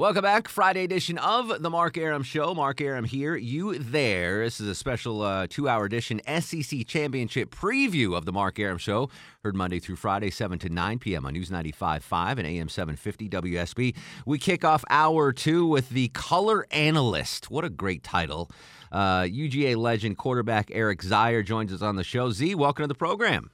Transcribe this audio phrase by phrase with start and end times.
[0.00, 2.54] Welcome back, Friday edition of the Mark Arum Show.
[2.54, 4.42] Mark Arum here, you there.
[4.44, 9.10] This is a special uh, two-hour edition SEC Championship preview of the Mark Arum Show.
[9.44, 11.26] Heard Monday through Friday, 7 to 9 p.m.
[11.26, 13.94] on News 95.5 and AM 750 WSB.
[14.24, 17.50] We kick off hour two with the Color Analyst.
[17.50, 18.50] What a great title.
[18.90, 22.30] Uh, UGA legend quarterback Eric Zeier joins us on the show.
[22.30, 23.50] Z, welcome to the program.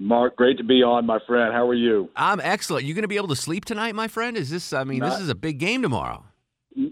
[0.00, 1.52] Mark, great to be on, my friend.
[1.52, 2.08] How are you?
[2.16, 2.86] I'm excellent.
[2.86, 4.34] You going to be able to sleep tonight, my friend?
[4.34, 4.72] Is this?
[4.72, 6.24] I mean, not, this is a big game tomorrow.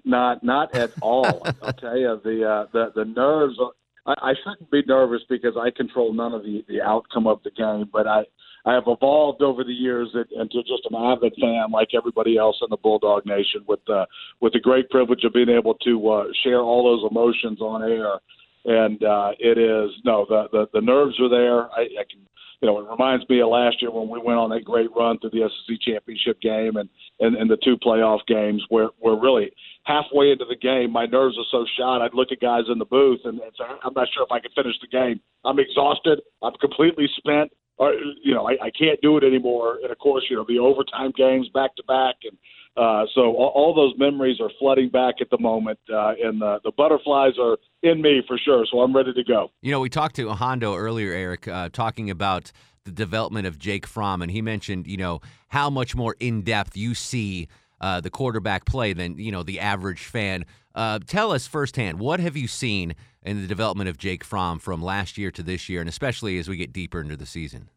[0.05, 1.43] Not, not at all.
[1.63, 3.59] I'll tell you, the uh, the the nerves.
[4.05, 7.51] I, I shouldn't be nervous because I control none of the the outcome of the
[7.51, 8.25] game, but I
[8.67, 12.67] I have evolved over the years into just an avid fan, like everybody else in
[12.69, 14.05] the Bulldog Nation, with uh,
[14.41, 18.21] with the great privilege of being able to uh, share all those emotions on air.
[18.65, 21.71] And uh, it is no, the, the the nerves are there.
[21.71, 22.29] I, I can
[22.61, 25.19] you know, it reminds me of last year when we went on that great run
[25.19, 26.89] through the SEC championship game and,
[27.21, 29.53] and, and the two playoff games where, where really
[29.85, 32.03] halfway into the game, my nerves are so shot.
[32.03, 34.41] I'd look at guys in the booth and, and say, I'm not sure if I
[34.41, 35.21] can finish the game.
[35.45, 36.21] I'm exhausted.
[36.43, 37.53] I'm completely spent.
[37.77, 37.95] Or,
[38.25, 39.79] you know, I, I can't do it anymore.
[39.81, 42.17] And of course, you know, the overtime games back to back.
[42.25, 42.37] And
[42.79, 45.79] uh, so all, all those memories are flooding back at the moment.
[45.93, 48.65] Uh, and the, the butterflies are in me for sure.
[48.71, 49.51] So I'm ready to go.
[49.63, 52.53] You know, we talked to Hondo earlier, Eric, uh, talking about
[52.85, 56.77] the development of Jake Fromm, and he mentioned, you know, how much more in depth
[56.77, 57.49] you see
[57.81, 60.45] uh, the quarterback play than you know the average fan.
[60.75, 64.83] Uh, tell us firsthand, what have you seen in the development of Jake Fromm from
[64.83, 67.69] last year to this year, and especially as we get deeper into the season?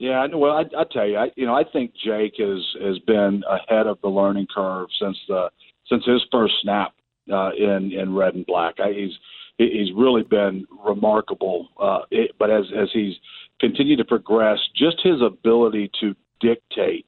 [0.00, 3.44] Yeah, well, I, I tell you, I, you know, I think Jake has has been
[3.46, 5.50] ahead of the learning curve since the
[5.90, 6.94] since his first snap
[7.30, 8.76] uh, in in red and black.
[8.80, 9.12] I, he's
[9.58, 11.68] he's really been remarkable.
[11.78, 13.12] Uh, it, but as as he's
[13.60, 17.06] continued to progress, just his ability to dictate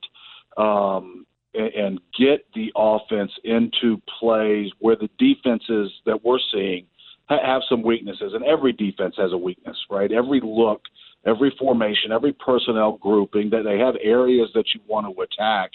[0.59, 6.85] um, and, and get the offense into plays where the defenses that we're seeing
[7.31, 10.13] ha- have some weaknesses, and every defense has a weakness, right?
[10.13, 10.83] Every look,
[11.27, 15.71] every formation, every personnel grouping that they have areas that you want to attack.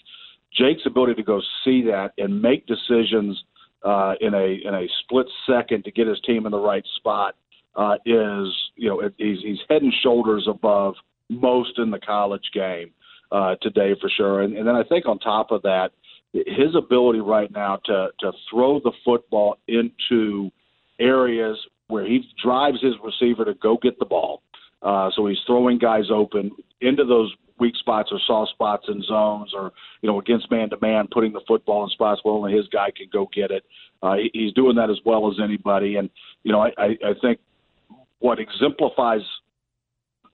[0.53, 3.43] Jake's ability to go see that and make decisions
[3.83, 7.35] uh, in a in a split second to get his team in the right spot
[7.75, 10.95] uh, is you know he's he's head and shoulders above
[11.29, 12.91] most in the college game
[13.31, 14.41] uh, today for sure.
[14.41, 15.91] And, and then I think on top of that,
[16.33, 20.51] his ability right now to to throw the football into
[20.99, 21.57] areas
[21.87, 24.41] where he drives his receiver to go get the ball.
[24.81, 26.51] Uh, so he's throwing guys open
[26.81, 29.71] into those weak spots or soft spots in zones or,
[30.01, 32.91] you know, against man to man, putting the football in spots where only his guy
[32.95, 33.63] can go get it.
[34.03, 35.95] Uh, he, he's doing that as well as anybody.
[35.95, 36.09] And,
[36.43, 37.39] you know, I, I, I think
[38.19, 39.21] what exemplifies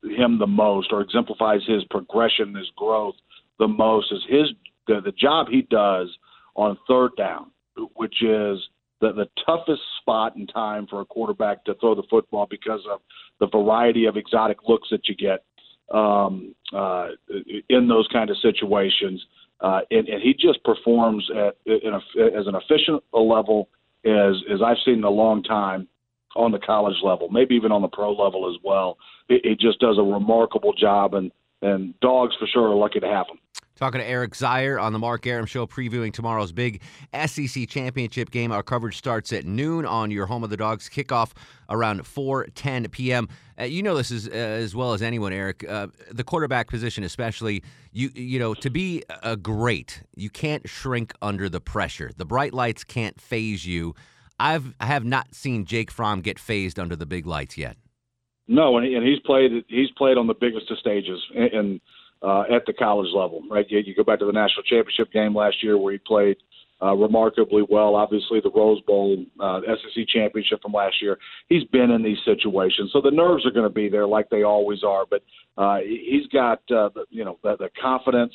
[0.03, 3.15] him the most or exemplifies his progression, his growth
[3.59, 4.49] the most is his
[4.87, 6.09] the, the job he does
[6.55, 7.51] on third down,
[7.95, 8.59] which is
[9.03, 13.01] the, the toughest spot in time for a quarterback to throw the football because of
[13.39, 15.43] the variety of exotic looks that you get
[15.93, 17.09] um, uh,
[17.69, 19.21] in those kind of situations.
[19.59, 23.69] Uh, and, and he just performs at in a, as an efficient a level
[24.05, 25.87] as as I've seen in a long time
[26.35, 28.97] on the college level, maybe even on the pro level as well.
[29.29, 31.31] It, it just does a remarkable job, and
[31.61, 33.39] and dogs for sure are lucky to have him.
[33.75, 36.79] Talking to Eric Zeier on the Mark Arum Show, previewing tomorrow's big
[37.25, 38.51] SEC championship game.
[38.51, 40.87] Our coverage starts at noon on your home of the dogs.
[40.87, 41.31] Kickoff
[41.69, 43.27] around 4:10 p.m.
[43.59, 45.67] Uh, you know this is, uh, as well as anyone, Eric.
[45.67, 51.11] Uh, the quarterback position, especially, you you know, to be a great, you can't shrink
[51.23, 52.11] under the pressure.
[52.15, 53.95] The bright lights can't faze you.
[54.39, 57.77] I've I have not seen Jake Fromm get fazed under the big lights yet.
[58.47, 61.53] No, and, and he's played he's played on the biggest of stages, and.
[61.53, 61.81] and
[62.23, 63.65] uh, at the college level, right?
[63.69, 66.37] You, you go back to the national championship game last year where he played
[66.81, 67.95] uh, remarkably well.
[67.95, 71.17] Obviously, the Rose Bowl, uh, SEC championship from last year.
[71.49, 74.43] He's been in these situations, so the nerves are going to be there like they
[74.43, 75.05] always are.
[75.09, 75.23] But
[75.57, 78.33] uh, he's got uh, you know the, the confidence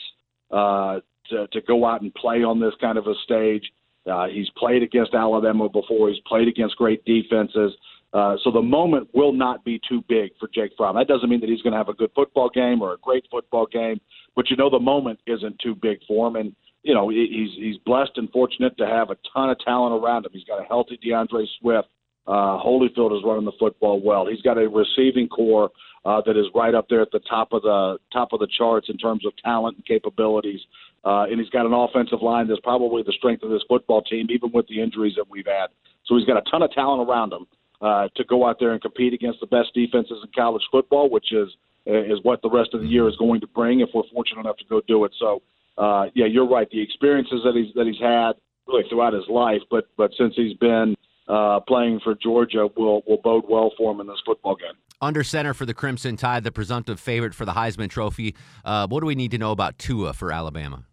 [0.50, 1.00] uh,
[1.31, 3.65] to, to go out and play on this kind of a stage.
[4.10, 6.08] Uh, he's played against Alabama before.
[6.08, 7.73] He's played against great defenses.
[8.12, 10.96] Uh, so the moment will not be too big for Jake Fromm.
[10.96, 13.25] That doesn't mean that he's going to have a good football game or a great
[13.31, 14.00] football game,
[14.34, 16.37] but you know the moment isn't too big for him.
[16.37, 20.25] And you know he's he's blessed and fortunate to have a ton of talent around
[20.25, 20.32] him.
[20.32, 21.88] He's got a healthy D'Andre Swift.
[22.26, 24.26] Uh, Holyfield is running the football well.
[24.26, 25.70] He's got a receiving corps
[26.05, 28.88] uh, that is right up there at the top of the top of the charts
[28.88, 30.60] in terms of talent and capabilities.
[31.05, 34.26] Uh, and he's got an offensive line that's probably the strength of this football team,
[34.31, 35.69] even with the injuries that we've had.
[36.06, 37.46] So he's got a ton of talent around him
[37.80, 41.32] uh, to go out there and compete against the best defenses in college football, which
[41.32, 41.48] is
[41.86, 44.58] is what the rest of the year is going to bring if we're fortunate enough
[44.58, 45.12] to go do it.
[45.19, 45.40] So,
[45.78, 46.69] uh, yeah, you're right.
[46.70, 48.32] The experiences that he's that he's had,
[48.66, 50.96] really throughout his life, but but since he's been
[51.28, 54.74] uh, playing for Georgia, will will bode well for him in this football game.
[55.00, 58.34] Under center for the Crimson Tide, the presumptive favorite for the Heisman Trophy.
[58.64, 60.84] Uh, what do we need to know about Tua for Alabama?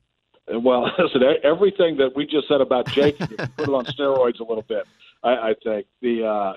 [0.47, 4.63] Well, listen, everything that we just said about Jake, put it on steroids a little
[4.67, 4.85] bit.
[5.23, 6.55] I, I think the,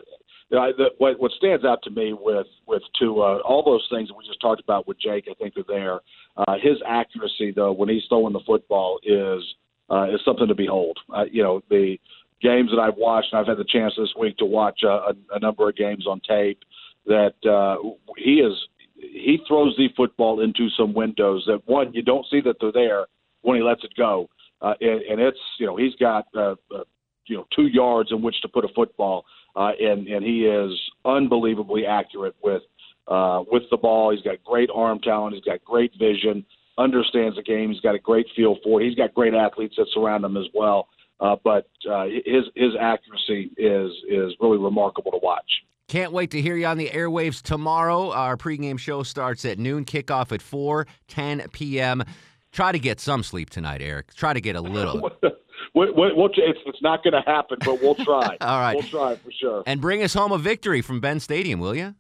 [0.53, 4.15] uh, the what, what stands out to me with with Tua, all those things that
[4.15, 6.01] we just talked about with Jake, I think are there.
[6.37, 9.43] Uh, his accuracy, though, when he's throwing the football, is
[9.91, 10.99] uh, is something to behold.
[11.15, 11.99] Uh, you know, the
[12.41, 15.15] games that I've watched, and I've had the chance this week to watch uh, a,
[15.35, 16.61] a number of games on tape.
[17.07, 17.77] That uh,
[18.17, 18.55] he is
[18.95, 23.07] he throws the football into some windows that one you don't see that they're there
[23.43, 24.29] when he lets it go,
[24.63, 26.85] uh, and, and it's you know he's got uh, uh,
[27.29, 29.25] you know two yards in which to put a football,
[29.57, 30.73] uh, and and he is
[31.05, 32.63] unbelievably accurate with
[33.07, 34.13] uh, with the ball.
[34.13, 35.35] He's got great arm talent.
[35.35, 36.45] He's got great vision.
[36.77, 37.71] Understands the game.
[37.71, 38.87] He's got a great feel for it.
[38.87, 40.89] He's got great athletes that surround him as well.
[41.21, 45.51] Uh, but uh, his his accuracy is is really remarkable to watch.
[45.89, 48.13] Can't wait to hear you on the airwaves tomorrow.
[48.13, 52.05] Our pregame show starts at noon, kickoff at 4, 10 p.m.
[52.53, 54.15] Try to get some sleep tonight, Eric.
[54.15, 55.11] Try to get a little.
[55.75, 58.37] we, we, we'll, it's, it's not going to happen, but we'll try.
[58.41, 58.75] All right.
[58.75, 59.63] We'll try for sure.
[59.67, 61.95] And bring us home a victory from Benz Stadium, will you?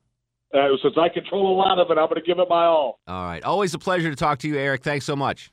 [0.55, 3.01] Uh, since I control a lot of it, I'm going to give it my all.
[3.07, 3.43] All right.
[3.45, 4.83] Always a pleasure to talk to you, Eric.
[4.83, 5.53] Thanks so much.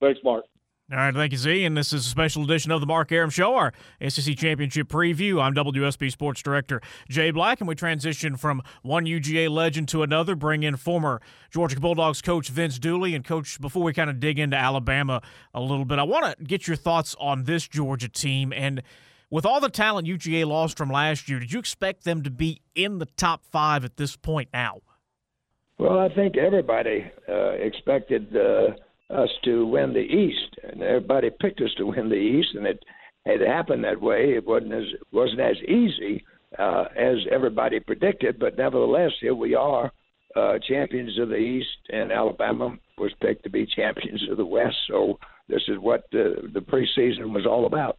[0.00, 0.44] Thanks, Mark.
[0.90, 1.66] All right, thank you, Z.
[1.66, 3.74] And this is a special edition of the Mark Arum Show, our
[4.08, 5.38] SEC Championship preview.
[5.38, 6.80] I'm WSB Sports Director
[7.10, 11.20] Jay Black, and we transition from one UGA legend to another, bring in former
[11.50, 13.14] Georgia Bulldogs coach Vince Dooley.
[13.14, 15.20] And, coach, before we kind of dig into Alabama
[15.52, 18.50] a little bit, I want to get your thoughts on this Georgia team.
[18.56, 18.82] And
[19.28, 22.62] with all the talent UGA lost from last year, did you expect them to be
[22.74, 24.80] in the top five at this point now?
[25.76, 28.34] Well, I think everybody uh, expected.
[28.34, 28.70] Uh,
[29.10, 32.84] us to win the East, and everybody picked us to win the East, and it
[33.26, 34.34] had happened that way.
[34.34, 36.24] It wasn't as wasn't as easy
[36.58, 39.92] uh, as everybody predicted, but nevertheless, here we are,
[40.36, 44.76] uh, champions of the East, and Alabama was picked to be champions of the West.
[44.88, 45.18] So
[45.48, 47.98] this is what the, the preseason was all about.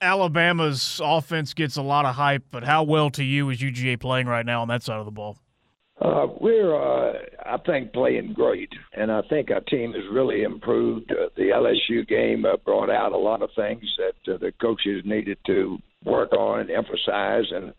[0.00, 4.26] Alabama's offense gets a lot of hype, but how well to you is UGA playing
[4.26, 5.38] right now on that side of the ball?
[6.06, 11.10] Uh, we're, uh, I think, playing great, and I think our team has really improved.
[11.10, 15.02] Uh, the LSU game uh, brought out a lot of things that uh, the coaches
[15.04, 17.74] needed to work on and emphasize, and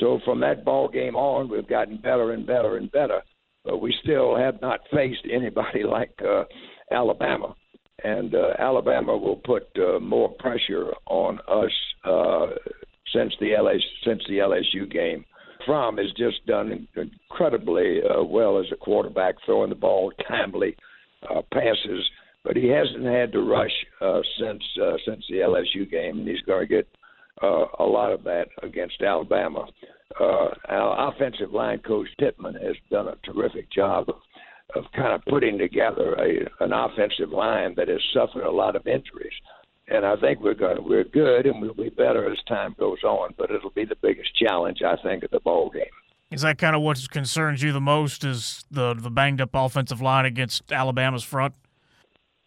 [0.00, 3.20] so from that ball game on, we've gotten better and better and better.
[3.64, 6.44] But we still have not faced anybody like uh,
[6.90, 7.54] Alabama,
[8.02, 11.72] and uh, Alabama will put uh, more pressure on us
[12.04, 12.46] uh,
[13.12, 15.24] since the LSU since the LSU game.
[15.68, 20.74] Fromm has just done incredibly uh, well as a quarterback, throwing the ball timely
[21.28, 22.08] uh, passes,
[22.42, 23.70] but he hasn't had to rush
[24.00, 26.88] uh, since uh, since the LSU game, and he's going to get
[27.42, 29.66] uh, a lot of that against Alabama.
[30.18, 34.16] Uh, our offensive line coach Pittman has done a terrific job of,
[34.74, 38.86] of kind of putting together a, an offensive line that has suffered a lot of
[38.86, 39.34] injuries
[39.90, 43.34] and I think we're going we're good, and we'll be better as time goes on.
[43.36, 45.84] But it'll be the biggest challenge, I think, of the bowl game.
[46.30, 48.24] Is that kind of what concerns you the most?
[48.24, 51.54] Is the the banged up offensive line against Alabama's front?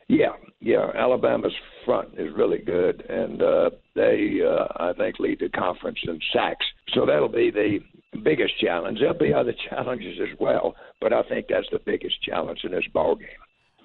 [0.07, 0.91] Yeah, yeah.
[0.93, 1.53] Alabama's
[1.85, 6.65] front is really good, and uh, they, uh, I think, lead the conference in sacks.
[6.93, 7.79] So that'll be the
[8.23, 8.99] biggest challenge.
[8.99, 12.87] There'll be other challenges as well, but I think that's the biggest challenge in this
[12.93, 13.27] ball game.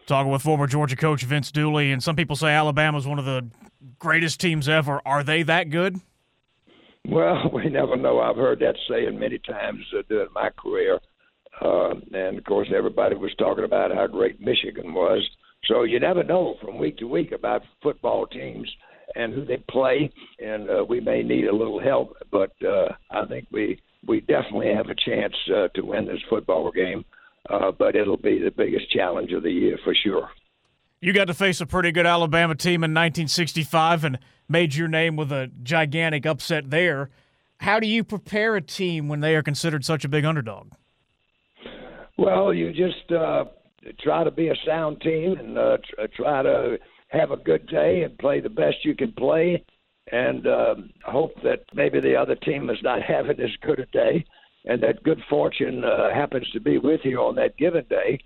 [0.07, 3.49] Talking with former Georgia coach Vince Dooley, and some people say Alabama's one of the
[3.99, 5.01] greatest teams ever.
[5.05, 6.01] Are they that good?
[7.09, 8.21] Well, we never know.
[8.21, 11.01] I've heard that saying many times uh, during my career.
[11.61, 15.29] Uh, and of course, everybody was talking about how great Michigan was.
[15.65, 18.71] So you never know from week to week about football teams
[19.17, 20.13] and who they play.
[20.39, 24.73] And uh, we may need a little help, but uh, I think we we definitely
[24.73, 27.05] have a chance uh, to win this football game
[27.51, 30.31] uh, but it'll be the biggest challenge of the year for sure.
[31.01, 35.17] You got to face a pretty good Alabama team in 1965 and made your name
[35.17, 37.11] with a gigantic upset there.
[37.61, 40.73] How do you prepare a team when they are considered such a big underdog?
[42.19, 43.45] Well, you just uh,
[44.01, 45.77] try to be a sound team and uh,
[46.17, 49.65] try to have a good day and play the best you can play,
[50.13, 54.25] and uh, hope that maybe the other team is not having as good a day
[54.67, 58.19] and that good fortune uh, happens to be with you on that given day.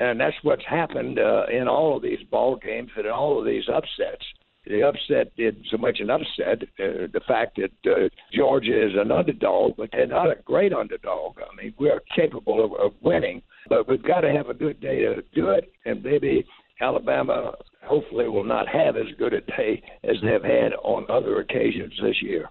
[0.00, 3.44] And that's what's happened uh, in all of these ball games and in all of
[3.44, 4.24] these upsets.
[4.64, 6.62] The upset did so much an upset.
[6.78, 11.36] Uh, the fact that uh, Georgia is an underdog, but they're not a great underdog.
[11.40, 15.00] I mean, we're capable of, of winning, but we've got to have a good day
[15.00, 15.72] to do it.
[15.84, 16.46] And maybe
[16.80, 21.92] Alabama hopefully will not have as good a day as they've had on other occasions
[22.00, 22.48] this year.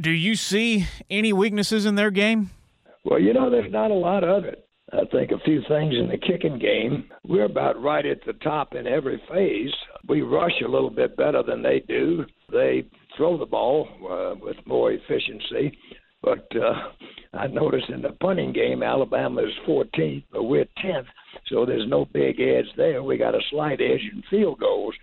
[0.00, 2.50] Do you see any weaknesses in their game?
[3.04, 4.64] Well, you know, there's not a lot of it.
[4.92, 7.10] I think a few things in the kicking game.
[7.26, 9.72] We're about right at the top in every phase.
[10.08, 12.24] We rush a little bit better than they do.
[12.50, 12.84] They
[13.16, 15.76] throw the ball uh, with more efficiency.
[16.22, 21.06] But uh, I noticed in the punting game, Alabama is 14th, but we're 10th.
[21.48, 23.02] So there's no big edge there.
[23.02, 24.94] We got a slight edge in field goals.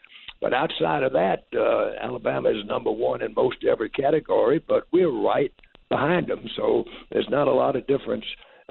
[0.45, 5.09] But outside of that, uh, Alabama is number one in most every category, but we're
[5.09, 5.51] right
[5.89, 6.45] behind them.
[6.55, 8.25] So there's not a lot of difference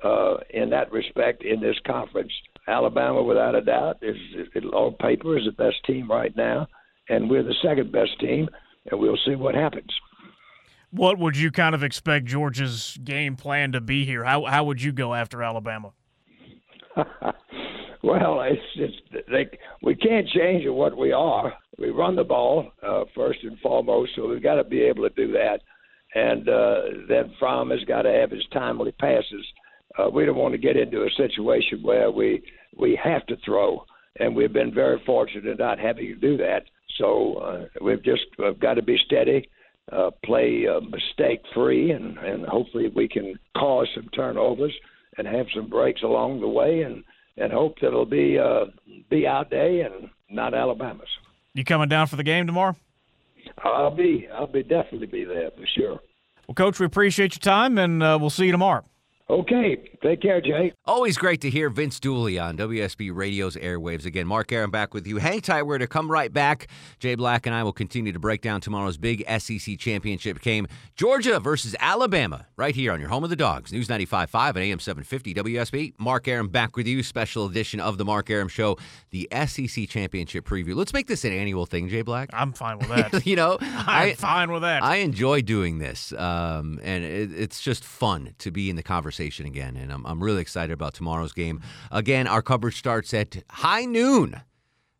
[0.04, 2.31] uh, in that respect in this conference.
[2.69, 4.14] Alabama, without a doubt, is,
[4.54, 6.69] is on paper is the best team right now,
[7.09, 8.49] and we're the second best team,
[8.88, 9.93] and we'll see what happens.
[10.93, 14.23] What would you kind of expect Georgia's game plan to be here?
[14.23, 15.90] How how would you go after Alabama?
[18.05, 19.49] well, it's just they,
[19.83, 21.55] we can't change what we are.
[21.79, 25.15] We run the ball uh, first and foremost, so we've got to be able to
[25.15, 25.61] do that.
[26.15, 29.45] And uh, then Fromm has got to have his timely passes.
[29.99, 32.43] Uh, we don't want to get into a situation where we
[32.77, 33.85] we have to throw,
[34.21, 36.65] and we've been very fortunate in not having to do that.
[36.99, 39.49] So uh, we've just uh, got to be steady,
[39.91, 44.75] uh, play uh, mistake free, and and hopefully we can cause some turnovers
[45.17, 47.03] and have some breaks along the way, and
[47.37, 48.67] and hope that it'll be uh,
[49.11, 51.09] be our day and not Alabama's.
[51.55, 52.76] You coming down for the game tomorrow?
[53.62, 56.00] I'll be I'll be definitely be there for sure.
[56.47, 58.85] Well, coach, we appreciate your time, and uh, we'll see you tomorrow.
[59.31, 59.94] Okay.
[60.05, 60.71] Take care, Jay.
[60.85, 64.05] Always great to hear Vince Dooley on WSB Radio's airwaves.
[64.05, 65.17] Again, Mark Arum back with you.
[65.17, 65.63] Hang tight.
[65.63, 66.69] We're to come right back.
[66.99, 71.41] Jay Black and I will continue to break down tomorrow's big SEC championship game Georgia
[71.41, 73.73] versus Alabama, right here on your home of the dogs.
[73.73, 75.95] News 95.5 and AM 750 WSB.
[75.99, 77.03] Mark Arum back with you.
[77.03, 78.77] Special edition of the Mark Arum Show,
[79.11, 80.75] the SEC championship preview.
[80.75, 82.29] Let's make this an annual thing, Jay Black.
[82.35, 83.25] I'm fine with that.
[83.27, 84.83] you know, I'm I, fine with that.
[84.83, 89.47] I enjoy doing this, um, and it, it's just fun to be in the conversation
[89.47, 89.77] again.
[89.79, 91.63] And I'm, I'm really excited about tomorrow's game.
[91.91, 94.43] Again, our coverage starts at high noon.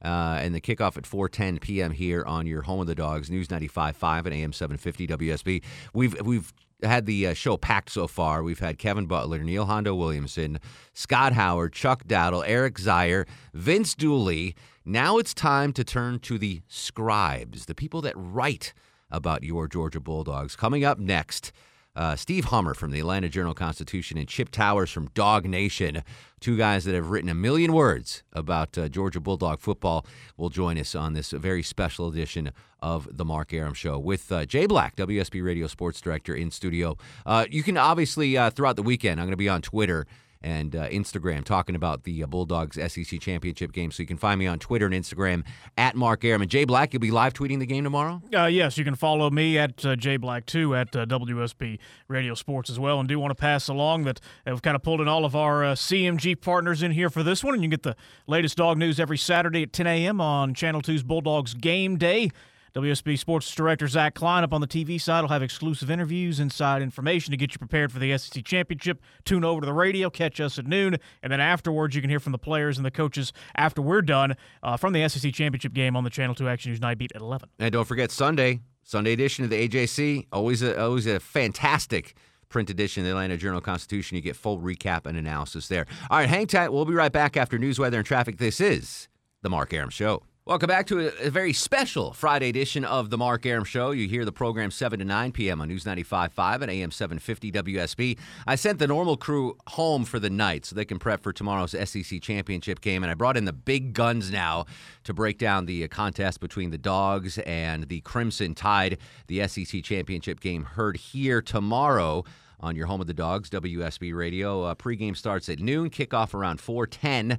[0.03, 1.91] Uh, and the kickoff at 4:10 p.m.
[1.91, 5.63] here on your home of the dogs, News 95.5 and AM 750 WSB.
[5.95, 8.43] We've we've had the uh, show packed so far.
[8.43, 10.59] We've had Kevin Butler, Neil Hondo Williamson,
[10.93, 14.55] Scott Howard, Chuck Dowdle, Eric Zeier, Vince Dooley.
[14.85, 18.75] Now it's time to turn to the scribes, the people that write
[19.11, 20.57] about your Georgia Bulldogs.
[20.57, 21.53] Coming up next.
[21.97, 26.03] Uh, Steve Hummer from the Atlanta Journal Constitution and Chip Towers from Dog Nation,
[26.41, 30.05] two guys that have written a million words about uh, Georgia Bulldog football,
[30.37, 32.51] will join us on this very special edition
[32.83, 36.97] of the Mark Arum Show with uh, Jay Black, WSB Radio Sports Director, in studio.
[37.25, 40.07] Uh, you can obviously, uh, throughout the weekend, I'm going to be on Twitter
[40.45, 43.91] and uh, Instagram talking about the uh, Bulldogs SEC championship game.
[43.91, 45.43] So you can find me on Twitter and Instagram
[45.79, 46.23] at Mark.
[46.23, 48.23] And Jay Black, you'll be live tweeting the game tomorrow?
[48.33, 52.79] Uh, yes, you can follow me at uh, JBlack2 at uh, WSB Radio Sports as
[52.79, 53.01] well.
[53.01, 55.65] And do want to pass along that we've kind of pulled in all of our
[55.65, 57.55] uh, CMG partners in here for this one.
[57.55, 57.97] And you can get the
[58.27, 60.21] latest dog news every Saturday at 10 a.m.
[60.21, 62.31] on Channel 2's Bulldogs Game Day.
[62.75, 66.83] WSB Sports Director Zach Klein up on the TV side will have exclusive interviews, inside
[66.83, 69.01] information to get you prepared for the SEC Championship.
[69.25, 72.19] Tune over to the radio, catch us at noon, and then afterwards you can hear
[72.19, 75.95] from the players and the coaches after we're done uh, from the SEC Championship game
[75.95, 77.49] on the Channel 2 Action News Night Beat at 11.
[77.61, 80.27] And don't forget Sunday, Sunday edition of the AJC.
[80.33, 82.17] Always a, always a fantastic
[82.49, 84.17] print edition of the Atlanta Journal Constitution.
[84.17, 85.87] You get full recap and analysis there.
[86.11, 86.73] All right, hang tight.
[86.73, 88.39] We'll be right back after news, weather, and traffic.
[88.39, 89.09] This is
[89.43, 90.25] the Mark Arum Show.
[90.47, 93.93] Welcome back to a, very special Friday edition of the Mark Arum Show.
[93.93, 95.63] You hear the program 7 to 9 p.m.
[95.63, 98.19] on News 95.5 and AM 750 WSB.
[98.47, 101.71] I sent the normal crew home for the night so they can prep for tomorrow's
[101.89, 104.67] SEC championship game, and I brought in the big guns now
[105.05, 108.99] to break down the uh, contest between the Dogs and the Crimson Tide.
[109.29, 112.23] The SEC championship game heard here tomorrow
[112.61, 114.65] on your home of the Dogs, WSB Radio.
[114.65, 117.39] Uh, pregame starts at noon, kickoff around 410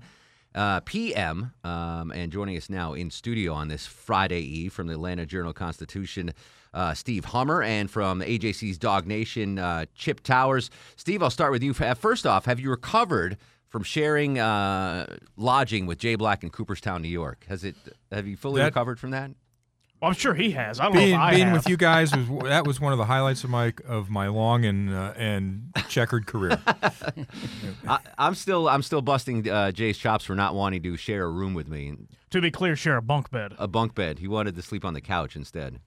[0.55, 1.51] uh, p.m.
[1.63, 5.53] Um, and joining us now in studio on this Friday Eve from the Atlanta Journal
[5.53, 6.33] Constitution,
[6.73, 10.71] uh, Steve Hummer, and from AJC's Dog Nation, uh, Chip Towers.
[10.95, 11.73] Steve, I'll start with you.
[11.73, 17.09] First off, have you recovered from sharing uh, lodging with Jay Black in Cooperstown, New
[17.09, 17.45] York?
[17.49, 17.75] Has it?
[18.11, 19.31] Have you fully that, recovered from that?
[20.05, 20.79] Well, I'm sure he has.
[20.79, 21.55] I don't being, know if I being have.
[21.55, 24.63] with you guys was that was one of the highlights of my of my long
[24.63, 26.61] and uh, and checkered career.
[27.87, 31.31] I, am still I'm still busting uh, Jay's chops for not wanting to share a
[31.31, 31.95] room with me.
[32.29, 33.55] To be clear, share a bunk bed.
[33.57, 34.19] A bunk bed.
[34.19, 35.79] He wanted to sleep on the couch instead.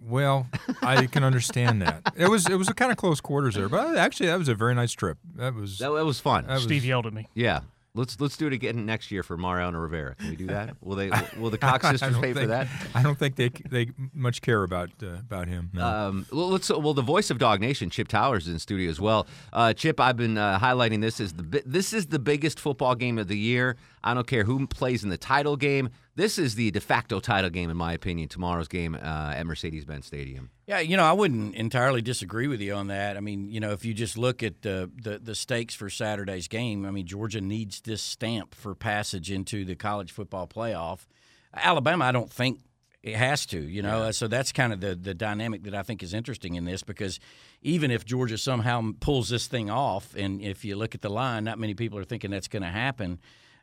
[0.00, 0.48] Well,
[0.82, 2.14] I can understand that.
[2.16, 4.56] It was it was a kind of close quarters there, but actually that was a
[4.56, 5.18] very nice trip.
[5.36, 6.48] That was that, that was fun.
[6.48, 7.28] That Steve was, yelled at me.
[7.32, 7.60] Yeah,
[7.94, 10.14] Let's let's do it again next year for Mariano Rivera.
[10.14, 10.76] Can we do that?
[10.82, 11.10] Will they?
[11.38, 12.66] Will the Cox sisters pay for that?
[12.94, 15.68] I don't think they they much care about uh, about him.
[15.74, 15.86] no.
[15.86, 16.70] Um, well, let's.
[16.70, 19.26] Well, the voice of Dog Nation, Chip Towers, is in studio as well.
[19.52, 23.18] Uh, Chip, I've been uh, highlighting this as the this is the biggest football game
[23.18, 23.76] of the year.
[24.04, 25.90] I don't care who plays in the title game.
[26.14, 28.28] This is the de facto title game, in my opinion.
[28.28, 28.98] Tomorrow's game uh,
[29.34, 30.50] at Mercedes-Benz Stadium.
[30.66, 33.16] Yeah, you know, I wouldn't entirely disagree with you on that.
[33.16, 36.48] I mean, you know, if you just look at the, the the stakes for Saturday's
[36.48, 41.06] game, I mean, Georgia needs this stamp for passage into the college football playoff.
[41.54, 42.60] Alabama, I don't think
[43.02, 43.60] it has to.
[43.60, 46.64] You know, so that's kind of the the dynamic that I think is interesting in
[46.64, 47.20] this because
[47.62, 51.44] even if Georgia somehow pulls this thing off, and if you look at the line,
[51.44, 53.18] not many people are thinking that's going to happen.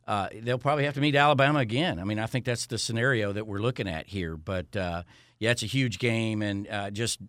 [0.09, 1.99] Uh, they'll probably have to meet Alabama again.
[1.99, 4.35] I mean, I think that's the scenario that we're looking at here.
[4.35, 5.03] But uh,
[5.37, 7.19] yeah, it's a huge game, and uh, just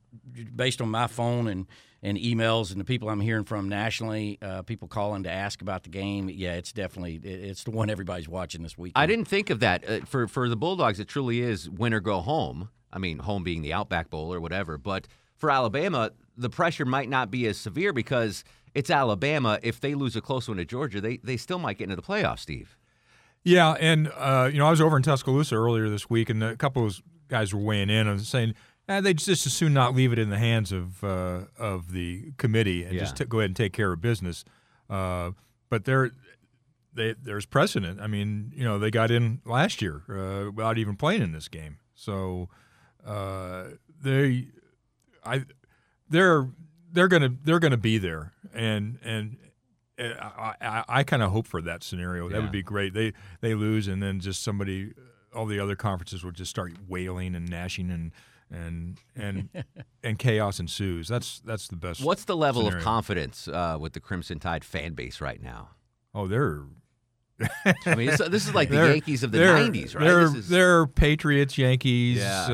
[0.57, 1.67] based on my phone and
[2.03, 5.83] and emails and the people I'm hearing from nationally, uh, people calling to ask about
[5.83, 6.31] the game.
[6.31, 8.93] Yeah, it's definitely it's the one everybody's watching this week.
[8.97, 10.99] I didn't think of that uh, for for the Bulldogs.
[10.99, 12.71] It truly is win or go home.
[12.91, 14.79] I mean, home being the Outback Bowl or whatever.
[14.79, 15.07] But
[15.37, 18.43] for Alabama, the pressure might not be as severe because
[18.75, 19.59] it's Alabama.
[19.63, 22.03] If they lose a close one to Georgia, they they still might get into the
[22.03, 22.41] playoffs.
[22.41, 22.77] Steve.
[23.43, 26.57] Yeah, and uh, you know, I was over in Tuscaloosa earlier this week, and a
[26.57, 28.55] couple of guys were weighing in and saying
[28.89, 32.33] eh, they'd just as soon not leave it in the hands of uh, of the
[32.37, 34.45] committee and just t- go ahead and take care of business.
[34.89, 35.31] Uh,
[35.69, 36.11] but there,
[36.93, 38.01] they, there's precedent.
[38.01, 41.49] I mean, you know, they got in last year uh, without even playing in this
[41.49, 42.49] game, so
[43.07, 43.65] uh,
[44.03, 44.49] they,
[45.25, 45.45] I,
[46.09, 46.49] they're
[46.93, 49.37] they're gonna they're gonna be there, and and.
[50.03, 52.27] I, I, I kind of hope for that scenario.
[52.31, 52.43] That Yeah.
[52.45, 52.95] would be great.
[52.95, 54.93] They they lose, and then just somebody,
[55.35, 58.11] all the other conferences would just start wailing and gnashing, and
[58.51, 59.51] and and
[60.03, 61.07] and chaos ensues.
[61.07, 62.03] That's that's the best.
[62.03, 62.79] What's the level scenario.
[62.79, 65.69] of confidence uh, with the Crimson Tide fan base right now?
[66.15, 66.63] Oh, they're
[67.85, 70.05] I mean, this is like the they're- Yankees of the '90s, right?
[70.05, 72.47] They're This is- they're Patriots, Yankees, Yeah.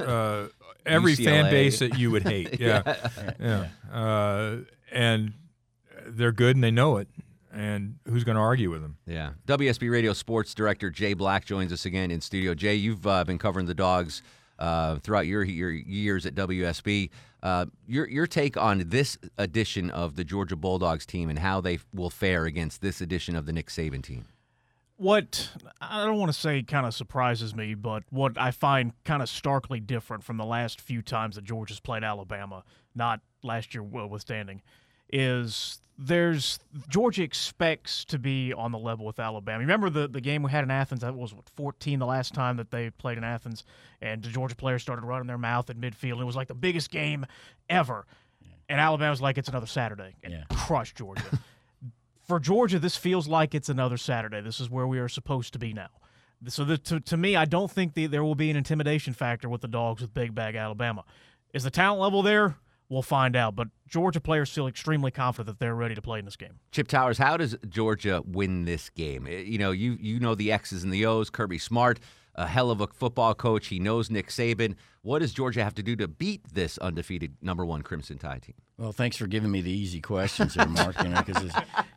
[0.00, 0.48] uh, uh,
[0.86, 2.58] every fan base that you would hate.
[2.58, 2.96] Yeah,
[3.38, 3.68] yeah.
[3.92, 4.56] Uh,
[4.94, 5.34] and
[6.06, 7.08] they're good, and they know it.
[7.52, 8.96] And who's going to argue with them?
[9.06, 9.32] Yeah.
[9.46, 12.54] WSB Radio Sports Director Jay Black joins us again in studio.
[12.54, 14.22] Jay, you've uh, been covering the dogs
[14.58, 17.10] uh, throughout your, your years at WSB.
[17.44, 21.78] Uh, your your take on this edition of the Georgia Bulldogs team and how they
[21.92, 24.24] will fare against this edition of the Nick Saban team.
[24.96, 29.22] what I don't want to say kind of surprises me, but what I find kind
[29.22, 33.82] of starkly different from the last few times that Georgia's played Alabama, not last year
[33.82, 34.62] withstanding,
[35.14, 39.60] is there's Georgia expects to be on the level with Alabama.
[39.60, 41.02] Remember the, the game we had in Athens?
[41.02, 43.64] That was what 14 the last time that they played in Athens,
[44.02, 46.20] and the Georgia players started running their mouth at midfield.
[46.20, 47.24] It was like the biggest game
[47.70, 48.06] ever,
[48.68, 50.42] and Alabama's like it's another Saturday and Yeah.
[50.50, 51.22] crushed Georgia
[52.26, 54.40] for Georgia, this feels like it's another Saturday.
[54.40, 55.90] This is where we are supposed to be now.
[56.48, 59.48] So the, to, to me, I don't think the, there will be an intimidation factor
[59.48, 61.04] with the dogs with Big Bag Alabama.
[61.52, 62.56] Is the talent level there?
[62.88, 63.56] We'll find out.
[63.56, 66.60] But Georgia players feel extremely confident that they're ready to play in this game.
[66.70, 69.26] Chip Towers, how does Georgia win this game?
[69.26, 71.30] Eh, You know, you you know the X's and the O's.
[71.30, 71.98] Kirby Smart,
[72.34, 73.68] a hell of a football coach.
[73.68, 74.74] He knows Nick Saban.
[75.02, 78.54] What does Georgia have to do to beat this undefeated number one Crimson Tide team?
[78.76, 81.00] Well, thanks for giving me the easy questions here, Mark.
[81.00, 81.44] You know, because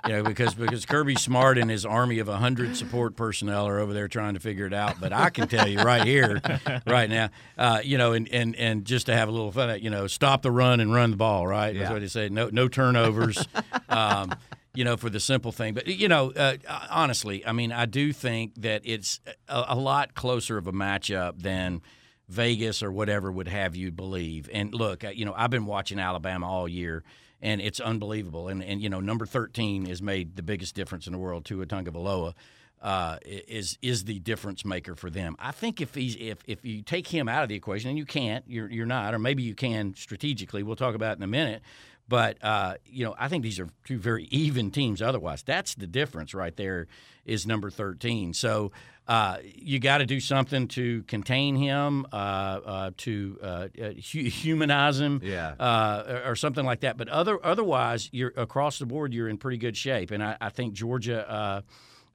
[0.05, 3.93] you know, because because Kirby Smart and his army of hundred support personnel are over
[3.95, 4.99] there trying to figure it out.
[5.01, 6.39] But I can tell you right here,
[6.85, 9.89] right now, uh, you know, and, and and just to have a little fun, you
[9.89, 11.47] know, stop the run and run the ball.
[11.47, 11.93] Right, that's Yeah.
[11.93, 12.29] what they say.
[12.29, 13.47] No no turnovers.
[13.89, 14.35] um,
[14.75, 15.73] you know, for the simple thing.
[15.73, 16.57] But you know, uh,
[16.91, 21.41] honestly, I mean, I do think that it's a, a lot closer of a matchup
[21.41, 21.81] than.
[22.29, 24.49] Vegas or whatever would have you believe.
[24.51, 27.03] And look, uh, you know, I've been watching Alabama all year,
[27.41, 28.47] and it's unbelievable.
[28.47, 31.45] And and you know, number thirteen has made the biggest difference in the world.
[31.45, 32.33] Tua Tagovailoa
[32.81, 35.35] uh, is is the difference maker for them.
[35.39, 38.05] I think if he's if if you take him out of the equation, and you
[38.05, 40.63] can't, you're you're not, or maybe you can strategically.
[40.63, 41.61] We'll talk about in a minute.
[42.09, 45.01] But uh, you know, I think these are two very even teams.
[45.01, 46.87] Otherwise, that's the difference right there.
[47.25, 48.33] Is number thirteen.
[48.33, 48.71] So
[49.07, 54.99] uh, you got to do something to contain him, uh, uh, to uh, uh, humanize
[54.99, 55.53] him, Yeah.
[55.59, 56.97] uh, or, or something like that.
[56.97, 59.13] But other otherwise, you're across the board.
[59.13, 61.29] You're in pretty good shape, and I, I think Georgia.
[61.29, 61.61] Uh,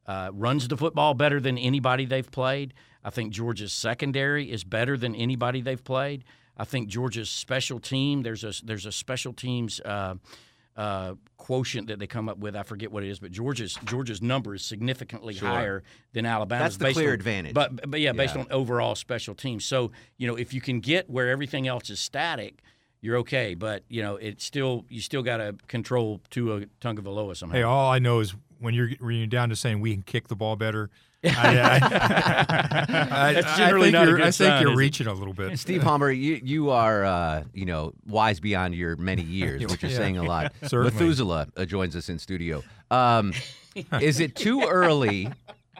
[0.05, 2.75] uh, runs the football better than anybody they've played.
[3.05, 6.25] I think Georgia's secondary is better than anybody they've played.
[6.59, 9.81] I think Georgia's special team there's a there's a special teams
[10.77, 12.57] uh, quotient that they come up with.
[12.57, 15.83] I forget what it is, but Georgia's Georgia's number is significantly higher
[16.13, 16.63] than Alabama's.
[16.65, 17.55] That's the based clear on- advantage.
[17.55, 18.43] But but yeah, based Yeah.
[18.43, 19.65] on overall special teams.
[19.65, 22.61] So you know if you can get where everything else is static.
[23.05, 27.57] You're okay, but you know it's still you still got to control Tua Tagovailoa somehow.
[27.57, 30.29] Hey, all I know is when you're when you're down to saying we can kick
[30.29, 30.89] the ball better.
[31.25, 31.77] I, I,
[33.29, 34.79] I, That's I think not you're, good I think sign, you're is it?
[34.79, 35.59] reaching a little bit.
[35.59, 39.93] Steve Hummer, you you are uh, you know wise beyond your many years, which is
[39.93, 39.99] Yeah.
[39.99, 40.53] saying a lot.
[40.63, 40.91] Certainly.
[40.93, 42.63] Methuselah uh, joins us in studio.
[42.91, 43.33] Um,
[44.01, 45.29] is it too early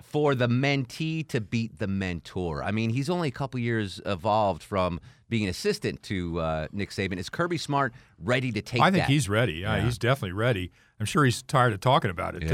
[0.03, 2.63] for the mentee to beat the mentor?
[2.63, 6.91] I mean, he's only a couple years evolved from being an assistant to uh, Nick
[6.91, 7.17] Saban.
[7.19, 8.81] Is Kirby Smart ready to take?
[8.81, 9.11] I think that?
[9.11, 9.55] he's ready.
[9.55, 9.85] Yeah, Yeah.
[9.85, 10.71] he's definitely ready.
[11.01, 12.49] I'm sure he's tired of talking about it Yeah.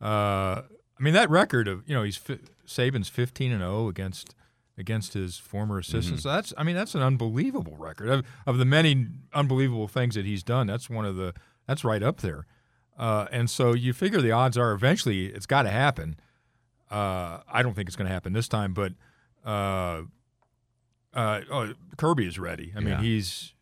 [0.00, 0.04] too.
[0.04, 0.62] Uh,
[0.98, 4.34] I mean, that record of you know he's fi- Saban's 15 and 0 against
[4.76, 6.08] against his former assistants.
[6.22, 6.28] Mm-hmm.
[6.28, 10.24] So that's I mean that's an unbelievable record of, of the many unbelievable things that
[10.24, 10.66] he's done.
[10.66, 11.34] That's one of the
[11.66, 12.46] that's right up there.
[12.98, 16.18] Uh, and so you figure the odds are eventually it's got to happen.
[16.90, 18.92] Uh, I don't think it's going to happen this time, but
[19.44, 20.02] uh,
[21.14, 22.72] uh, oh, Kirby is ready.
[22.76, 23.00] I mean, Yeah.
[23.02, 23.54] he's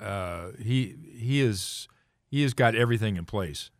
[0.00, 1.88] uh, he he is
[2.30, 3.70] he has got everything in place.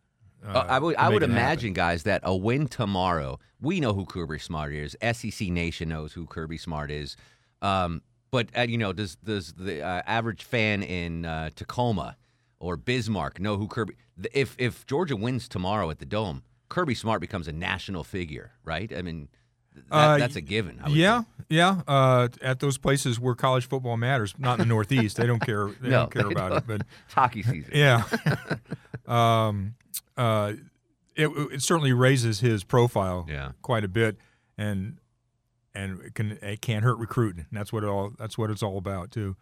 [0.46, 1.36] Uh, I would I would it happen.
[1.36, 3.38] imagine, guys, that a win tomorrow.
[3.60, 4.96] We know who Kirby Smart is.
[5.12, 7.16] SEC Nation knows who Kirby Smart is.
[7.62, 12.16] Um, but uh, you know, does does the uh, average fan in uh, Tacoma
[12.60, 13.94] or Bismarck know who Kirby?
[14.32, 18.92] If if Georgia wins tomorrow at the Dome, Kirby Smart becomes a national figure, right?
[18.94, 19.28] I mean,
[19.74, 20.78] that, Uh, that's a given.
[20.84, 21.46] I Yeah, think.
[21.48, 21.80] yeah.
[21.88, 25.68] Uh, at those places where college football matters, not in the Northeast, they don't care.
[25.80, 26.64] They No, don't care about it.
[26.66, 27.70] But it's hockey season.
[27.74, 28.02] yeah,
[29.06, 29.74] um,
[30.16, 30.52] uh,
[31.16, 33.52] it, it certainly raises his profile Yeah.
[33.62, 34.16] quite a bit,
[34.58, 34.98] and
[35.74, 37.46] and it can it can't hurt recruiting.
[37.50, 39.36] And that's what it all that's what it's all about too.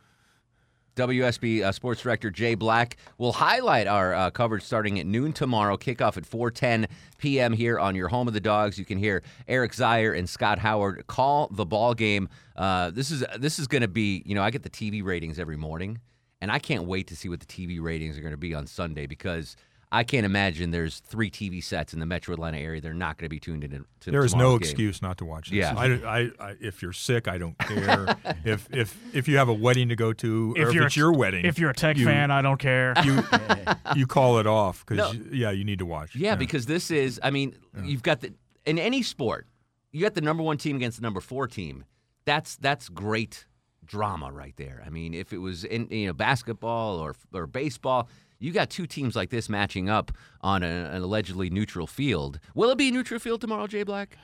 [0.94, 5.78] WSB uh, Sports Director Jay Black will highlight our uh, coverage starting at noon tomorrow.
[5.78, 7.54] Kickoff at 4:10 p.m.
[7.54, 8.78] here on your home of the dogs.
[8.78, 12.28] You can hear Eric Zeier and Scott Howard call the ball game.
[12.56, 15.38] Uh, this is this is going to be you know I get the TV ratings
[15.38, 15.98] every morning,
[16.42, 18.66] and I can't wait to see what the TV ratings are going to be on
[18.66, 19.56] Sunday because.
[19.94, 22.80] I can't imagine there's three TV sets in the Metro Atlanta area.
[22.80, 24.62] They're not going to be tuned in to There is no game.
[24.62, 25.58] excuse not to watch this.
[25.58, 25.74] Yeah.
[25.76, 28.16] I, I, I, if you're sick, I don't care.
[28.44, 31.12] if if if you have a wedding to go to, or if it's a- your
[31.12, 32.94] wedding, If you're a Tech you- fan, I don't care.
[33.04, 33.22] you
[33.94, 35.24] you call it off because No.
[35.30, 36.16] yeah, you need to watch.
[36.16, 38.32] Yeah, because this is, I mean, you've got the
[38.64, 39.46] in any sport,
[39.90, 41.84] you got the number one team against the number four team.
[42.24, 43.46] That's that's great
[43.84, 44.82] drama right there.
[44.86, 48.86] I mean, if it was in you know basketball or or baseball, you got two
[48.86, 52.40] teams like this matching up on a, an allegedly neutral field.
[52.54, 54.16] Will it be a neutral field tomorrow, Jay Black?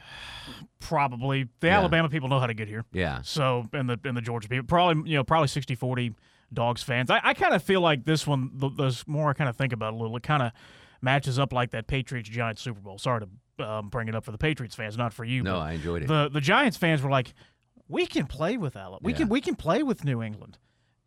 [0.80, 1.78] Probably the Yeah.
[1.78, 2.84] Alabama people know how to get here.
[2.92, 3.20] Yeah.
[3.22, 6.14] So and the and the Georgia people probably you know probably 60-40
[6.52, 7.10] dogs fans.
[7.10, 9.72] I, I kind of feel like this one the, the more I kind of think
[9.72, 10.52] about it a little, it kind of
[11.02, 12.98] matches up like that Patriots Giants Super Bowl.
[12.98, 13.22] Sorry
[13.58, 15.42] to um, bring it up for the Patriots fans, not for you.
[15.42, 16.08] No, but I enjoyed it.
[16.08, 17.34] the the Giants fans were like,
[17.88, 19.00] we can play with Alabama.
[19.02, 19.18] We Yeah.
[19.18, 20.58] can we can play with New England.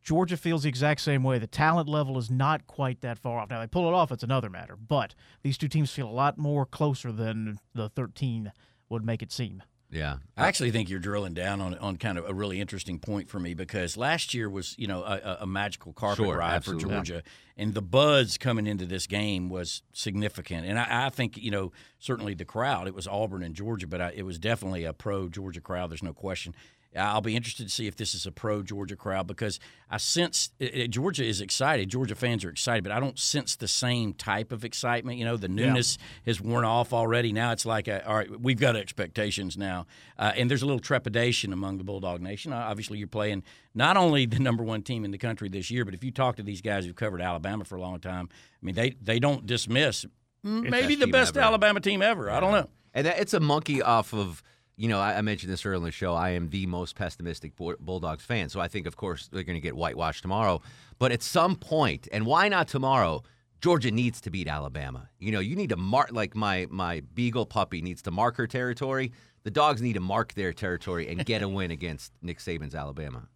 [0.03, 1.37] Georgia feels the exact same way.
[1.37, 3.51] The talent level is not quite that far off.
[3.51, 4.75] Now they pull it off, it's another matter.
[4.75, 5.13] But
[5.43, 8.51] these two teams feel a lot more closer than the 13
[8.89, 9.61] would make it seem.
[9.91, 10.17] Yeah.
[10.37, 13.39] I actually think you're drilling down on on kind of a really interesting point for
[13.39, 16.83] me because last year was you know a, a- magical carpet Sure, ride absolutely.
[16.85, 17.23] for Georgia,
[17.57, 20.65] and the buzz coming into this game was significant.
[20.65, 22.87] And I, I think you know certainly the crowd.
[22.87, 25.91] It was Auburn and Georgia, but I, it was definitely a pro Georgia crowd.
[25.91, 26.55] There's no question.
[26.95, 30.51] I'll be interested to see if this is a pro Georgia crowd because I sense
[30.59, 31.89] uh, uh, Georgia is excited.
[31.89, 35.17] Georgia fans are excited, but I don't sense the same type of excitement.
[35.17, 37.31] You know, the newness has worn off already.
[37.31, 39.85] Now it's like, a, all right, we've got expectations now,
[40.19, 42.51] uh, and there's a little trepidation among the Bulldog Nation.
[42.51, 45.85] Uh, obviously, you're playing not only the number one team in the country this year,
[45.85, 48.27] but if you talk to these guys who've covered Alabama for a long time,
[48.61, 50.05] I mean, they they don't dismiss
[50.45, 51.45] mm, maybe best the best ever.
[51.45, 52.29] Alabama team ever.
[52.29, 52.67] I don't know.
[52.93, 54.43] And that, it's a monkey off of,
[54.81, 56.15] you know, I, I mentioned this earlier in the show.
[56.15, 58.49] I am the most pessimistic Bulldogs fan.
[58.49, 60.59] So I think, of course, they're going to get whitewashed tomorrow.
[60.97, 63.21] But at some point, and why not tomorrow?
[63.61, 65.07] Georgia needs to beat Alabama.
[65.19, 68.47] You know, you need to mark, like my, my Beagle puppy needs to mark her
[68.47, 69.11] territory.
[69.43, 73.27] The dogs need to mark their territory and get a win against Nick Saban's Alabama.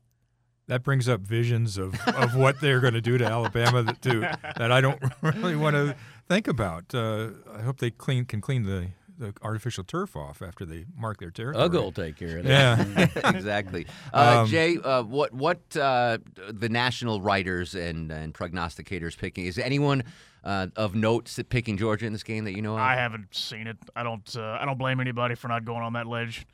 [0.65, 4.21] that brings up visions of, of what they're going to do to Alabama that do
[4.21, 5.95] that I don't really want to
[6.27, 6.95] think about.
[6.95, 11.19] Uh, I hope they clean can clean the, the artificial turf off after they mark
[11.19, 11.67] their territory.
[11.69, 13.09] Uggle will take care of that.
[13.15, 13.29] Yeah.
[13.29, 13.85] exactly.
[14.13, 16.17] Uh, Um, Jay, uh, what what uh,
[16.49, 19.45] the national writers and, and prognosticators picking?
[19.45, 20.03] Is anyone
[20.43, 22.79] uh, of note picking Georgia in this game that you know of?
[22.79, 23.77] I haven't seen it.
[23.95, 24.35] I don't.
[24.35, 26.45] Uh, I don't blame anybody for not going on that ledge.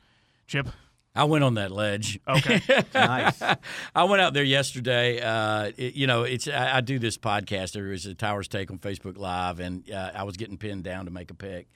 [0.46, 0.68] Chip.
[1.14, 2.18] I went on that ledge.
[2.26, 2.58] Okay.
[2.94, 3.42] nice.
[3.94, 5.20] I went out there yesterday.
[5.20, 7.72] Uh, it- you know, it's I, I do this podcast.
[7.72, 11.04] There is a Towers Take on Facebook Live, and uh, I was getting pinned down
[11.04, 11.68] to make a pick,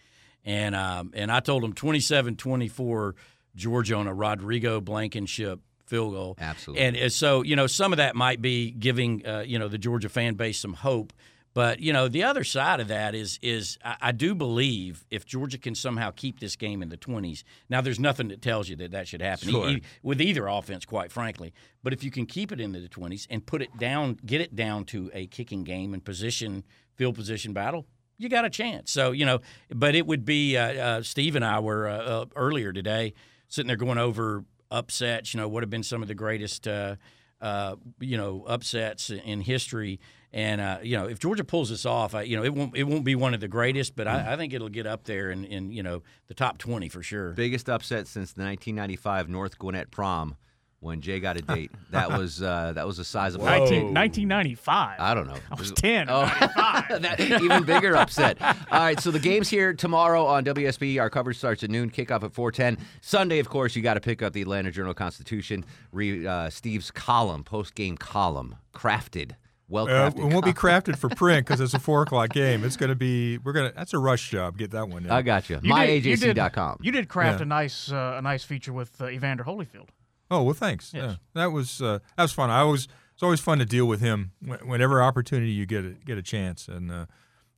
[0.46, 3.12] and um, and I told them 27-24
[3.54, 6.36] Georgia on a Rodrigo Blankenship field goal.
[6.40, 6.84] Absolutely.
[6.84, 9.78] And uh, so you know, some of that might be giving uh, you know the
[9.78, 11.12] Georgia fan base some hope.
[11.54, 15.24] But you know, the other side of that is is I, I do believe if
[15.24, 17.44] Georgia can somehow keep this game in the twenties.
[17.70, 19.70] Now, there's nothing that tells you that that should happen Sure.
[19.70, 21.54] e- with either offense, quite frankly.
[21.82, 24.54] But if you can keep it into the twenties and put it down, get it
[24.54, 26.62] down to a kicking game and position
[26.94, 27.86] field position battle.
[28.18, 28.90] You got a chance.
[28.90, 29.40] So you know,
[29.74, 30.56] but it would be.
[30.56, 33.14] Uh, uh, Steve and I were uh, uh, earlier today
[33.48, 35.34] sitting there going over upsets.
[35.34, 36.66] You know, what have been some of the greatest.
[36.66, 36.96] Uh,
[37.40, 40.00] uh, you know, upsets in history.
[40.32, 42.84] And uh, you know, if Georgia pulls this off, I, you know, it won't it
[42.84, 45.44] won't be one of the greatest, but I, I think it'll get up there in,
[45.44, 47.30] in you know the top twenty for sure.
[47.32, 50.36] Biggest upset since the 1995 North Gwinnett prom
[50.86, 51.70] when Jay got a date.
[51.90, 55.00] That was uh, that was the size of 19, 1995.
[55.00, 55.36] I don't know.
[55.50, 56.08] I was 10.
[56.10, 56.24] Oh,
[57.00, 58.36] that even bigger upset.
[58.42, 61.00] All right, so the game's here tomorrow on WSB.
[61.00, 62.78] Our coverage starts at noon, kickoff at 4:10.
[63.00, 65.64] Sunday, of course, you got to pick up the Atlanta Journal Constitution.
[65.92, 69.32] Read uh, Steve's column, post-game column, crafted,
[69.68, 70.18] well Uh, crafted.
[70.18, 72.62] it won't be crafted for print because it's a four o'clock game.
[72.64, 73.38] It's going to be.
[73.38, 73.72] We're gonna.
[73.74, 74.58] That's a rush job.
[74.58, 75.04] Get that one.
[75.06, 75.10] In.
[75.10, 75.60] I got you.
[75.62, 76.78] You did- you did- MyAJC.com.
[76.82, 77.44] You did craft Yeah.
[77.44, 79.88] a nice uh, a nice feature with uh, Evander Holyfield.
[80.30, 80.92] Oh well, thanks.
[80.94, 81.02] Yes.
[81.04, 82.50] Yeah, that was uh, that was fun.
[82.50, 84.32] I always it's always fun to deal with him
[84.64, 87.06] whenever opportunity you get a, get a chance, and uh,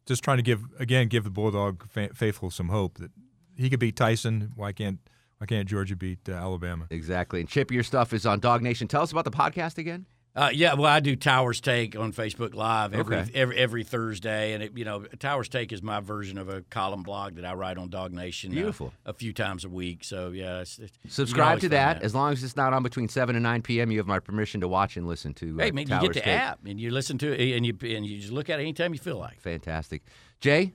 [0.06, 3.10] just trying to give again give the Bulldog fa- faithful some hope that
[3.56, 4.52] he could beat Tyson.
[4.54, 4.98] Why can't
[5.38, 6.86] why can't Georgia beat uh, Alabama?
[6.90, 7.40] Exactly.
[7.40, 8.86] And Chip, your stuff is on Dog Nation.
[8.88, 10.06] Tell us about the podcast again.
[10.38, 13.30] Uh, yeah, well, I do Towers Take on Facebook Live every Okay.
[13.34, 17.02] every, every Thursday, and it, you know, Towers Take is my version of a column
[17.02, 18.52] blog that I write on Dog Nation.
[18.52, 18.92] uh, Beautiful.
[19.04, 20.04] a few times a week.
[20.04, 22.02] So yeah, it's, it's, Subscribe to find that.
[22.02, 24.60] As long as it's not on between 7 and 9 p.m., you have my permission
[24.60, 26.38] to watch and listen to uh, Hey man, you Towers get the Take.
[26.38, 28.92] app and you listen to it, and you and you just look at it anytime
[28.92, 29.40] you feel like.
[29.40, 30.02] Fantastic.
[30.40, 30.72] Jay,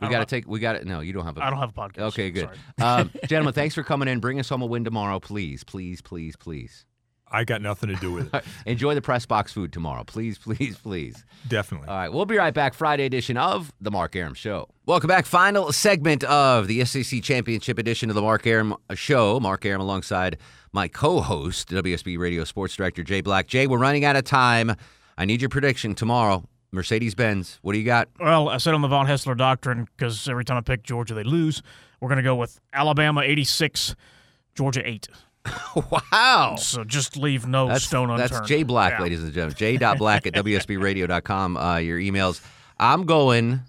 [0.00, 0.86] we got to take, we got it.
[0.86, 2.00] no, you don't have a I don't have a podcast.
[2.10, 2.48] Okay, good.
[2.78, 3.00] Sorry.
[3.02, 4.20] Um, gentlemen, thanks for coming in.
[4.20, 6.86] Bring us home a win tomorrow, please, please, please, please.
[7.30, 8.44] I got nothing to do with it.
[8.66, 11.24] Enjoy the press box food tomorrow, please, please, please.
[11.48, 11.88] Definitely.
[11.88, 12.74] All right, we'll be right back.
[12.74, 14.68] Friday edition of the Mark Arum Show.
[14.86, 15.26] Welcome back.
[15.26, 19.38] Final segment of the SEC Championship edition of the Mark Arum Show.
[19.38, 20.38] Mark Arum alongside
[20.72, 23.46] my co-host, WSB Radio Sports Director Jay Black.
[23.46, 24.74] Jay, we're running out of time.
[25.16, 26.44] I need your prediction tomorrow.
[26.72, 27.58] Mercedes Benz.
[27.62, 28.08] What do you got?
[28.18, 31.24] Well, I said on the Von Hessler doctrine because every time I pick Georgia, they
[31.24, 31.62] lose.
[32.00, 33.94] We're going to go with Alabama 86,
[34.54, 35.08] Georgia 8.
[36.12, 36.56] wow.
[36.58, 38.30] So just leave no That's, stone unturned.
[38.30, 39.02] that's Jay Black, Yeah.
[39.02, 39.56] ladies and gentlemen.
[39.56, 41.56] J.Black at WSBRadio.com.
[41.56, 42.40] Uh, your emails.
[42.78, 43.60] I'm going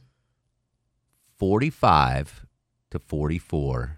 [1.37, 2.45] 45
[2.91, 3.97] to 44.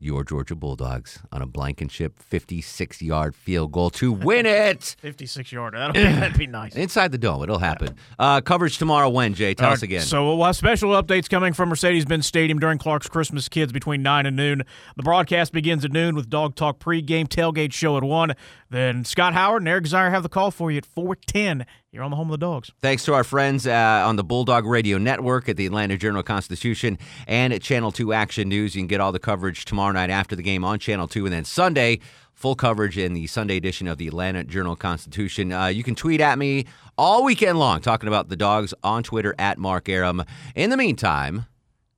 [0.00, 5.76] Your Georgia Bulldogs on a Blankenship 56 yard field goal to win it 56 yarder.
[5.76, 6.76] That'd be, that'd be nice.
[6.76, 7.42] inside the dome.
[7.42, 7.96] It'll happen.
[8.16, 9.54] Uh, coverage tomorrow when, Jay?
[9.54, 10.02] Tell All us again.
[10.02, 14.24] So we'll have special updates coming from Mercedes-Benz Stadium during Clark's Christmas Kids between 9
[14.26, 14.62] and noon.
[14.96, 18.34] The broadcast begins at noon with Dog Talk pregame tailgate show at 1.
[18.70, 21.66] Then Scott Howard and Eric Zeier have the call for you at 410.
[21.90, 22.70] You're on the home of the dogs.
[22.82, 26.98] Thanks to our friends uh, on the Bulldog Radio Network at the Atlanta Journal Constitution
[27.26, 28.74] and at Channel 2 Action News.
[28.74, 31.24] You can get all the coverage tomorrow night after the game on Channel 2.
[31.24, 32.00] And then Sunday,
[32.34, 35.50] full coverage in the Sunday edition of the Atlanta Journal Constitution.
[35.50, 36.66] Uh, you can tweet at me
[36.98, 40.22] all weekend long talking about the dogs on Twitter at Mark Arum.
[40.54, 41.46] In the meantime,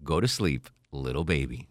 [0.04, 1.66] go to sleep, little baby.